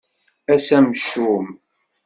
[0.53, 1.45] Ass amcum.